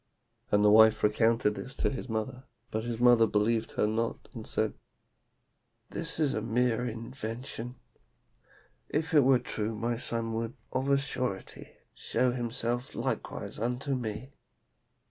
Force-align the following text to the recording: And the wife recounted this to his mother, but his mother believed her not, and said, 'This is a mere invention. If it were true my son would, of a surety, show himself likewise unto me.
And 0.51 0.65
the 0.65 0.71
wife 0.71 1.03
recounted 1.03 1.53
this 1.53 1.75
to 1.75 1.91
his 1.91 2.09
mother, 2.09 2.45
but 2.71 2.85
his 2.85 2.99
mother 2.99 3.27
believed 3.27 3.73
her 3.73 3.85
not, 3.85 4.29
and 4.33 4.47
said, 4.47 4.73
'This 5.91 6.19
is 6.19 6.33
a 6.33 6.41
mere 6.41 6.87
invention. 6.87 7.75
If 8.89 9.13
it 9.13 9.23
were 9.23 9.37
true 9.37 9.75
my 9.75 9.97
son 9.97 10.33
would, 10.33 10.55
of 10.73 10.89
a 10.89 10.97
surety, 10.97 11.69
show 11.93 12.31
himself 12.31 12.95
likewise 12.95 13.59
unto 13.59 13.93
me. 13.93 14.33